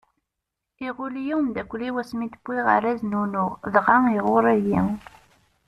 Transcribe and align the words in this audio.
Iɣul-iyi 0.87 1.33
umeddakel-iw 1.37 1.95
asmi 2.01 2.27
d-wwiɣ 2.31 2.67
araz 2.75 2.99
n 3.03 3.17
unuɣ, 3.21 3.51
dɣa 3.73 3.97
iɣuṛṛ-iyi! 4.17 4.81